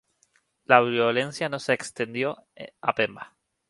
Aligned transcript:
La 0.65 0.81
violencia 0.81 1.47
no 1.47 1.59
se 1.59 1.73
extendió 1.73 2.43
a 2.81 2.95
Pemba. 2.95 3.35